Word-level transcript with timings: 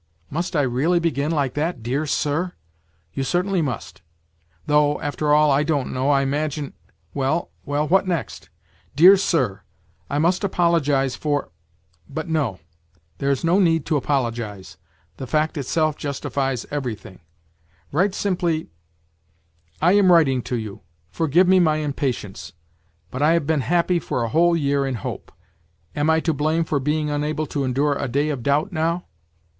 ...""Must 0.31 0.55
I 0.55 0.63
really 0.63 0.99
begin 0.99 1.29
like 1.29 1.53
that,' 1.53 1.83
Dear 1.83 2.07
Sir 2.07 2.53
'?""You 3.13 3.23
certainly 3.23 3.61
must! 3.61 4.01
Though, 4.65 4.99
after 4.99 5.31
all, 5.31 5.51
I 5.51 5.61
don't 5.61 5.93
know, 5.93 6.09
I 6.09 6.23
imagine. 6.23 6.73
...""Well, 7.13 7.51
well, 7.75 7.87
what 7.87 8.07
next?""' 8.07 8.49
Dear 8.95 9.15
Sir, 9.15 9.61
I 10.09 10.17
must 10.17 10.43
apologize 10.43 11.15
for' 11.15 11.51
But, 12.09 12.27
no, 12.27 12.57
there's 13.19 13.43
no 13.43 13.59
need 13.59 13.85
to 13.85 13.95
apologize; 13.95 14.75
the 15.17 15.27
fact 15.27 15.55
itself 15.55 15.97
justifies 15.97 16.65
everything. 16.71 17.19
Write 17.91 18.15
simply:"' 18.15 18.69
I 19.83 19.91
am 19.91 20.11
writing 20.11 20.41
to 20.49 20.55
you. 20.55 20.81
Forgive 21.11 21.47
me 21.47 21.59
my 21.59 21.75
impatience; 21.75 22.53
but 23.11 23.21
I 23.21 23.33
have 23.33 23.45
been 23.45 23.61
happy 23.61 23.99
for 23.99 24.23
a 24.23 24.29
whole 24.29 24.57
year 24.57 24.83
in 24.83 24.95
hope; 24.95 25.31
am 25.95 26.09
I 26.09 26.21
to 26.21 26.33
blame 26.33 26.63
for 26.63 26.79
being 26.79 27.11
unable 27.11 27.45
to 27.45 27.59
enduie 27.63 28.01
a 28.01 28.07
day 28.07 28.29
of 28.29 28.41
doubt 28.41 28.71
now 28.71 29.05